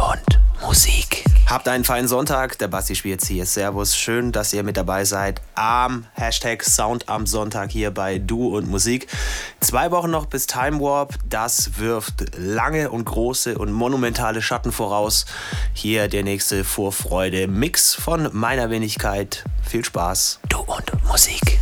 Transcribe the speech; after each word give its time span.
und 0.00 0.40
Musik. 0.62 1.24
Habt 1.46 1.68
einen 1.68 1.84
feinen 1.84 2.08
Sonntag. 2.08 2.58
Der 2.58 2.68
Basti 2.68 2.94
spielt 2.94 3.24
hier. 3.24 3.44
Servus. 3.44 3.96
Schön, 3.96 4.32
dass 4.32 4.52
ihr 4.52 4.62
mit 4.62 4.76
dabei 4.76 5.04
seid 5.04 5.40
am 5.54 6.06
Hashtag 6.14 6.62
Sound 6.62 7.08
am 7.08 7.26
Sonntag 7.26 7.70
hier 7.70 7.90
bei 7.90 8.18
Du 8.18 8.56
und 8.56 8.68
Musik. 8.68 9.08
Zwei 9.60 9.90
Wochen 9.90 10.10
noch 10.10 10.26
bis 10.26 10.46
Time 10.46 10.80
Warp. 10.80 11.14
Das 11.28 11.78
wirft 11.78 12.36
lange 12.36 12.90
und 12.90 13.04
große 13.04 13.58
und 13.58 13.72
monumentale 13.72 14.42
Schatten 14.42 14.72
voraus. 14.72 15.26
Hier 15.74 16.08
der 16.08 16.22
nächste 16.22 16.64
Vorfreude. 16.64 17.48
Mix 17.48 17.94
von 17.94 18.28
meiner 18.32 18.70
Wenigkeit. 18.70 19.44
Viel 19.68 19.84
Spaß. 19.84 20.40
Du 20.48 20.60
und 20.60 21.04
Musik. 21.04 21.59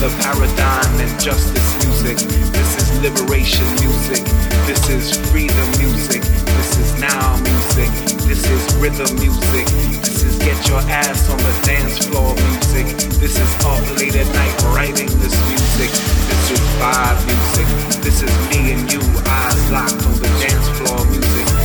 the 0.00 0.08
paradigm 0.24 1.00
and 1.00 1.20
justice 1.20 1.76
music. 1.84 2.16
This 2.16 2.72
is 2.80 2.88
liberation 3.04 3.66
music. 3.84 4.24
This 4.64 4.88
is 4.88 5.18
freedom 5.28 5.68
music. 5.76 6.22
This 6.22 6.78
is 6.78 6.98
now 6.98 7.36
music. 7.36 7.90
This 8.24 8.48
is 8.48 8.62
rhythm 8.76 9.14
music. 9.20 9.66
This 10.00 10.22
is 10.24 10.38
get 10.38 10.56
your 10.68 10.80
ass 10.88 11.28
on 11.28 11.36
the 11.36 11.52
dance 11.68 11.98
floor 12.06 12.32
music. 12.32 12.86
This 13.20 13.36
is 13.36 13.52
up 13.66 13.84
late 14.00 14.16
at 14.16 14.28
night 14.32 14.62
writing 14.72 15.10
this 15.20 15.36
music. 15.52 15.90
This 15.92 16.50
is 16.52 16.60
vibe 16.80 17.20
music. 17.28 17.68
This 18.00 18.22
is 18.22 18.32
me 18.48 18.72
and 18.72 18.90
you 18.90 19.00
eyes 19.28 19.70
locked 19.70 20.00
on 20.06 20.14
the 20.16 20.30
dance 20.40 20.68
floor 20.80 21.04
music. 21.12 21.59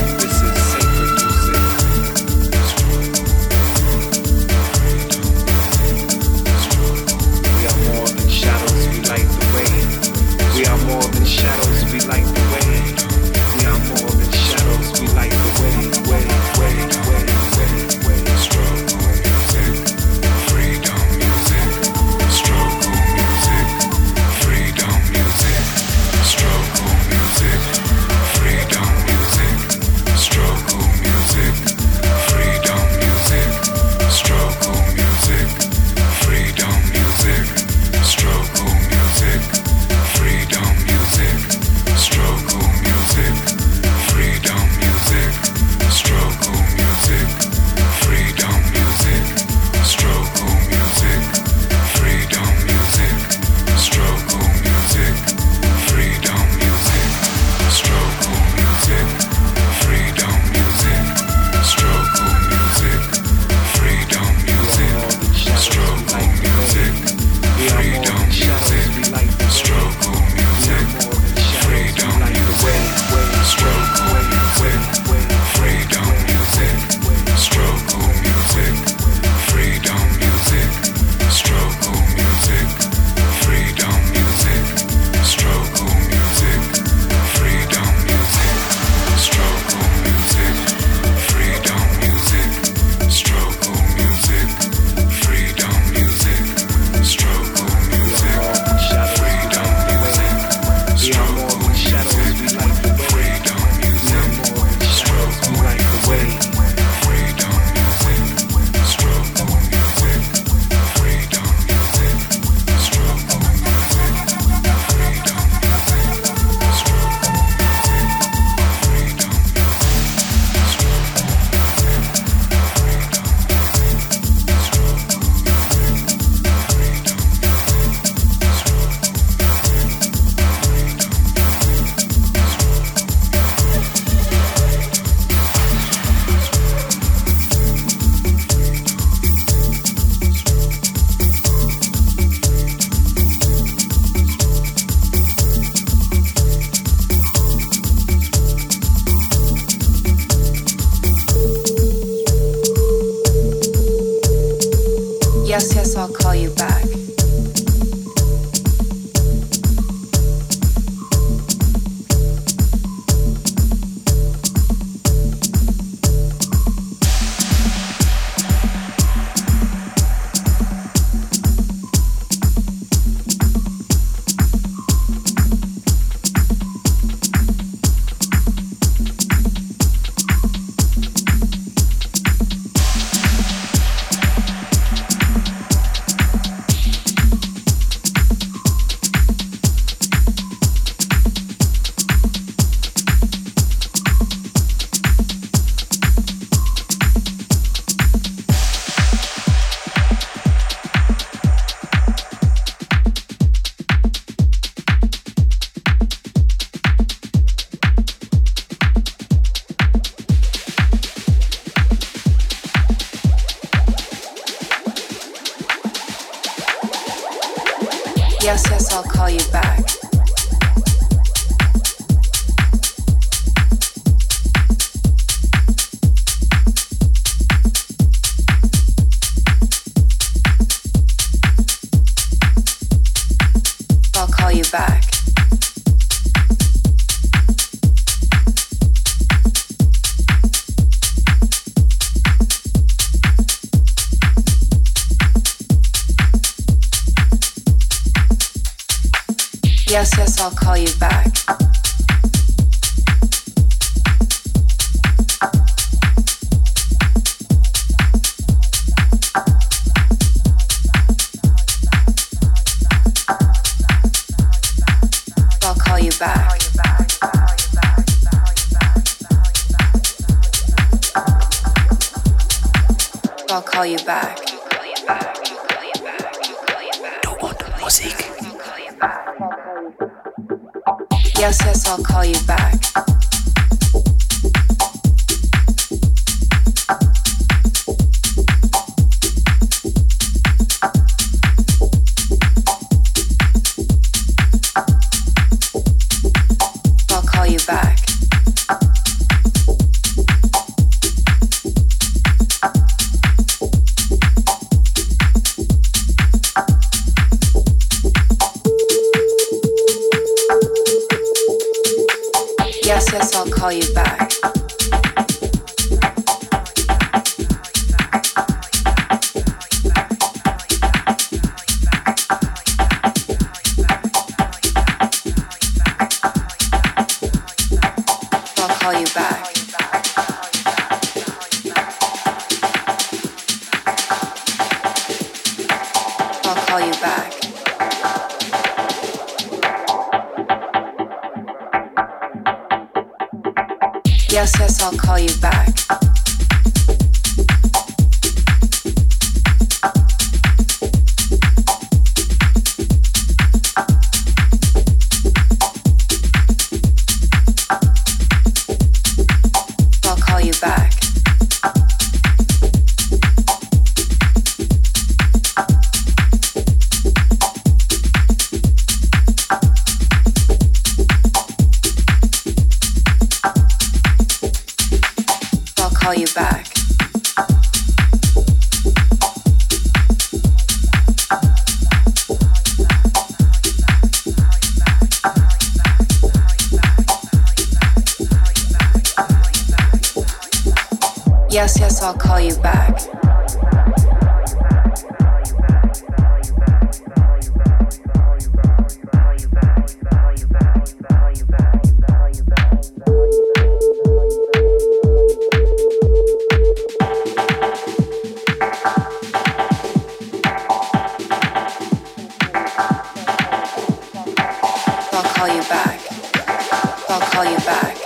call 417.35 417.51
you 417.51 417.57
back. 417.57 417.97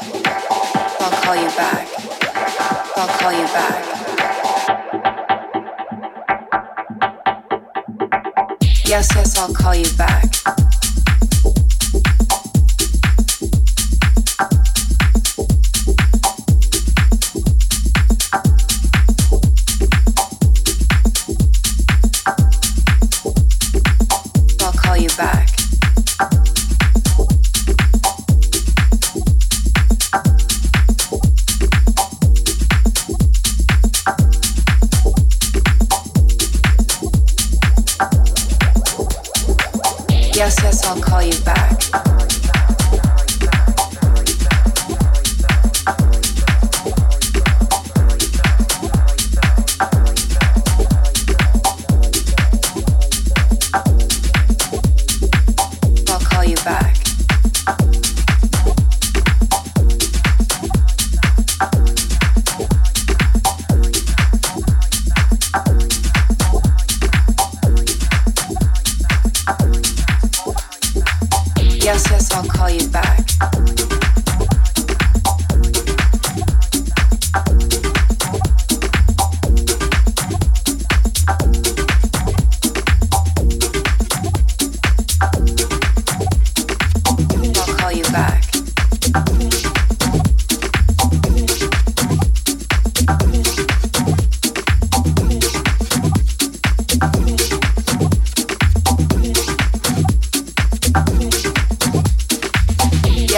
I'll 1.00 1.22
call 1.22 1.36
you 1.36 1.50
back. 1.50 1.88
I'll 2.98 3.08
call 3.20 3.32
you 3.32 3.46
back. 3.54 3.86
Yes, 8.86 9.08
yes, 9.13 9.38
I'll 9.38 9.54
call 9.54 9.76
you 9.76 9.86
back. 9.96 10.29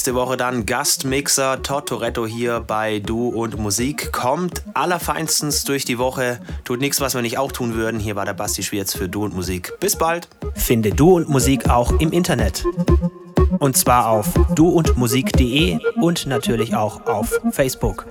Nächste 0.00 0.14
Woche 0.14 0.38
dann 0.38 0.64
Gastmixer 0.64 1.62
Todd 1.62 1.84
Toretto 1.84 2.26
hier 2.26 2.60
bei 2.60 3.00
Du 3.00 3.28
und 3.28 3.58
Musik. 3.58 4.10
Kommt 4.12 4.62
allerfeinstens 4.72 5.64
durch 5.64 5.84
die 5.84 5.98
Woche. 5.98 6.40
Tut 6.64 6.80
nichts, 6.80 7.02
was 7.02 7.14
wir 7.14 7.20
nicht 7.20 7.36
auch 7.36 7.52
tun 7.52 7.74
würden. 7.74 8.00
Hier 8.00 8.16
war 8.16 8.24
der 8.24 8.32
Basti 8.32 8.62
Schwierz 8.62 8.94
für 8.94 9.10
Du 9.10 9.24
und 9.24 9.34
Musik. 9.34 9.74
Bis 9.78 9.96
bald. 9.96 10.26
Finde 10.54 10.92
Du 10.92 11.16
und 11.16 11.28
Musik 11.28 11.68
auch 11.68 11.92
im 12.00 12.12
Internet. 12.12 12.64
Und 13.58 13.76
zwar 13.76 14.08
auf 14.08 14.32
duundmusik.de 14.54 15.80
und 16.00 16.26
natürlich 16.26 16.74
auch 16.74 17.04
auf 17.04 17.38
Facebook. 17.50 18.06